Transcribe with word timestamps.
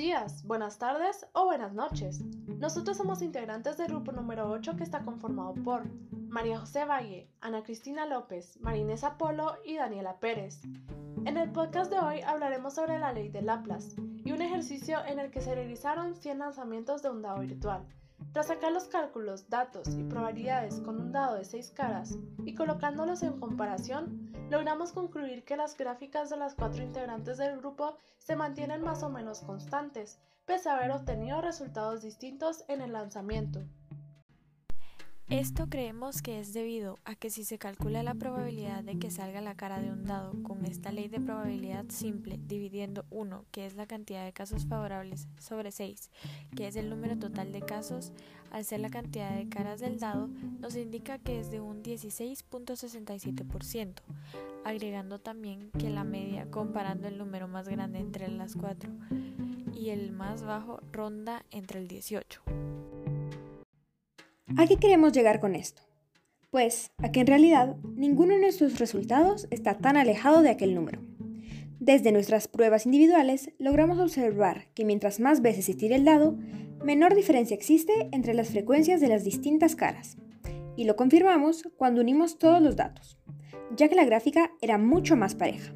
días, 0.00 0.42
buenas 0.44 0.78
tardes 0.78 1.26
o 1.34 1.44
buenas 1.44 1.74
noches. 1.74 2.24
Nosotros 2.46 2.96
somos 2.96 3.20
integrantes 3.20 3.76
del 3.76 3.88
grupo 3.88 4.12
número 4.12 4.50
8 4.50 4.74
que 4.76 4.82
está 4.82 5.04
conformado 5.04 5.52
por 5.52 5.90
María 6.26 6.58
José 6.58 6.86
Valle, 6.86 7.28
Ana 7.42 7.62
Cristina 7.62 8.06
López, 8.06 8.58
Marinesa 8.62 9.18
Polo 9.18 9.56
y 9.62 9.76
Daniela 9.76 10.18
Pérez. 10.18 10.62
En 11.26 11.36
el 11.36 11.52
podcast 11.52 11.92
de 11.92 11.98
hoy 11.98 12.22
hablaremos 12.22 12.76
sobre 12.76 12.98
la 12.98 13.12
ley 13.12 13.28
de 13.28 13.42
Laplace 13.42 13.94
y 14.24 14.32
un 14.32 14.40
ejercicio 14.40 15.04
en 15.04 15.18
el 15.18 15.30
que 15.30 15.42
se 15.42 15.54
realizaron 15.54 16.14
100 16.14 16.38
lanzamientos 16.38 17.02
de 17.02 17.10
un 17.10 17.20
dado 17.20 17.40
virtual. 17.40 17.86
Tras 18.32 18.46
sacar 18.46 18.72
los 18.72 18.84
cálculos, 18.84 19.48
datos 19.48 19.88
y 19.96 20.04
probabilidades 20.04 20.80
con 20.80 21.00
un 21.00 21.12
dado 21.12 21.36
de 21.36 21.44
6 21.44 21.72
caras 21.72 22.16
y 22.44 22.54
colocándolos 22.54 23.22
en 23.22 23.40
comparación, 23.40 24.32
logramos 24.50 24.92
concluir 24.92 25.44
que 25.44 25.56
las 25.56 25.76
gráficas 25.76 26.30
de 26.30 26.36
las 26.36 26.54
cuatro 26.54 26.82
integrantes 26.82 27.38
del 27.38 27.58
grupo 27.58 27.96
se 28.18 28.36
mantienen 28.36 28.82
más 28.82 29.02
o 29.02 29.08
menos 29.08 29.40
constantes, 29.40 30.20
pese 30.44 30.68
a 30.68 30.76
haber 30.76 30.92
obtenido 30.92 31.40
resultados 31.40 32.02
distintos 32.02 32.64
en 32.68 32.80
el 32.80 32.92
lanzamiento. 32.92 33.64
Esto 35.30 35.68
creemos 35.68 36.20
que 36.22 36.40
es 36.40 36.52
debido 36.52 36.98
a 37.04 37.14
que 37.14 37.30
si 37.30 37.44
se 37.44 37.56
calcula 37.56 38.02
la 38.02 38.16
probabilidad 38.16 38.82
de 38.82 38.98
que 38.98 39.12
salga 39.12 39.40
la 39.40 39.54
cara 39.54 39.80
de 39.80 39.92
un 39.92 40.02
dado 40.02 40.32
con 40.42 40.66
esta 40.66 40.90
ley 40.90 41.06
de 41.06 41.20
probabilidad 41.20 41.84
simple 41.88 42.40
dividiendo 42.48 43.04
1, 43.10 43.44
que 43.52 43.64
es 43.64 43.76
la 43.76 43.86
cantidad 43.86 44.24
de 44.24 44.32
casos 44.32 44.66
favorables, 44.66 45.28
sobre 45.38 45.70
6, 45.70 46.10
que 46.56 46.66
es 46.66 46.74
el 46.74 46.90
número 46.90 47.16
total 47.16 47.52
de 47.52 47.60
casos, 47.60 48.12
al 48.50 48.64
ser 48.64 48.80
la 48.80 48.90
cantidad 48.90 49.36
de 49.36 49.48
caras 49.48 49.78
del 49.78 50.00
dado, 50.00 50.28
nos 50.58 50.74
indica 50.74 51.18
que 51.18 51.38
es 51.38 51.52
de 51.52 51.60
un 51.60 51.84
16.67%, 51.84 54.02
agregando 54.64 55.20
también 55.20 55.70
que 55.78 55.90
la 55.90 56.02
media 56.02 56.50
comparando 56.50 57.06
el 57.06 57.18
número 57.18 57.46
más 57.46 57.68
grande 57.68 58.00
entre 58.00 58.26
las 58.26 58.56
4 58.56 58.90
y 59.74 59.90
el 59.90 60.10
más 60.10 60.42
bajo 60.42 60.80
ronda 60.90 61.46
entre 61.52 61.78
el 61.78 61.86
18. 61.86 62.42
¿A 64.56 64.66
qué 64.66 64.76
queremos 64.76 65.12
llegar 65.12 65.38
con 65.38 65.54
esto? 65.54 65.82
Pues 66.50 66.90
a 66.98 67.12
que 67.12 67.20
en 67.20 67.28
realidad 67.28 67.76
ninguno 67.94 68.34
de 68.34 68.40
nuestros 68.40 68.78
resultados 68.80 69.46
está 69.50 69.78
tan 69.78 69.96
alejado 69.96 70.42
de 70.42 70.50
aquel 70.50 70.74
número. 70.74 71.00
Desde 71.78 72.10
nuestras 72.10 72.48
pruebas 72.48 72.84
individuales 72.84 73.52
logramos 73.58 74.00
observar 74.00 74.66
que 74.74 74.84
mientras 74.84 75.20
más 75.20 75.40
veces 75.40 75.66
se 75.66 75.74
tire 75.74 75.94
el 75.94 76.04
dado, 76.04 76.36
menor 76.82 77.14
diferencia 77.14 77.54
existe 77.54 78.08
entre 78.10 78.34
las 78.34 78.48
frecuencias 78.48 79.00
de 79.00 79.08
las 79.08 79.22
distintas 79.22 79.76
caras. 79.76 80.16
Y 80.76 80.84
lo 80.84 80.96
confirmamos 80.96 81.68
cuando 81.76 82.00
unimos 82.00 82.38
todos 82.38 82.60
los 82.60 82.74
datos, 82.74 83.18
ya 83.76 83.88
que 83.88 83.94
la 83.94 84.04
gráfica 84.04 84.50
era 84.60 84.78
mucho 84.78 85.16
más 85.16 85.36
pareja. 85.36 85.72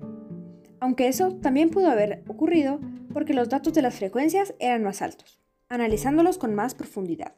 Aunque 0.80 1.06
eso 1.06 1.36
también 1.36 1.70
pudo 1.70 1.88
haber 1.88 2.24
ocurrido 2.26 2.80
porque 3.12 3.34
los 3.34 3.48
datos 3.48 3.72
de 3.72 3.82
las 3.82 3.94
frecuencias 3.94 4.54
eran 4.58 4.82
más 4.82 5.00
altos, 5.00 5.40
analizándolos 5.68 6.38
con 6.38 6.54
más 6.54 6.74
profundidad. 6.74 7.34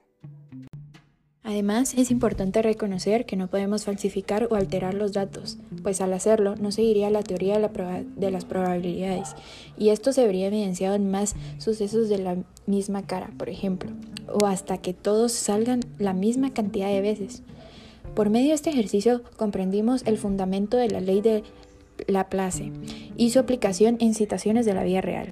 Además, 1.47 1.95
es 1.97 2.11
importante 2.11 2.61
reconocer 2.61 3.25
que 3.25 3.37
no 3.37 3.47
podemos 3.47 3.85
falsificar 3.85 4.49
o 4.51 4.57
alterar 4.57 4.95
los 4.95 5.13
datos, 5.13 5.59
pues 5.85 6.01
al 6.01 6.13
hacerlo 6.13 6.57
no 6.57 6.73
seguiría 6.73 7.09
la 7.09 7.23
teoría 7.23 7.55
de, 7.61 8.31
las 8.33 8.45
probabilidades, 8.45 9.37
y 9.79 9.91
esto 9.91 10.13
se 10.13 10.27
vería 10.27 10.49
evidenciado 10.49 10.97
en 10.97 11.09
más 11.09 11.37
sucesos 11.59 12.09
de 12.09 12.19
la 12.19 12.37
misma 12.67 13.07
cara, 13.07 13.31
por 13.39 13.49
ejemplo, 13.49 13.93
o 14.27 14.47
hasta 14.47 14.79
que 14.79 14.93
todos 14.93 15.31
salgan 15.31 15.83
la 16.01 16.15
misma 16.15 16.53
cantidad 16.53 16.89
de 16.89 17.01
veces. 17.01 17.45
Por 18.17 18.29
medio 18.29 18.49
de 18.49 18.55
este 18.55 18.71
ejercicio 18.71 19.23
comprendimos 19.37 20.03
el 20.05 20.19
fundamento 20.19 20.77
de 20.77 20.89
la 20.89 21.01
ley 21.01 21.21
de 21.21 21.45
Laplace 22.09 22.73
y 23.17 23.31
su 23.31 23.39
aplicación 23.39 23.99
en 24.01 24.15
situaciones 24.15 24.67
de 24.67 24.75
la 24.75 24.83
vida 24.83 25.01
real. 25.01 25.31